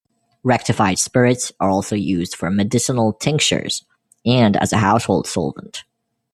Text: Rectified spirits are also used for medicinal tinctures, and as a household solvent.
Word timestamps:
Rectified 0.41 0.97
spirits 0.97 1.51
are 1.59 1.69
also 1.69 1.95
used 1.95 2.35
for 2.35 2.49
medicinal 2.49 3.13
tinctures, 3.13 3.85
and 4.25 4.57
as 4.57 4.73
a 4.73 4.79
household 4.79 5.27
solvent. 5.27 5.83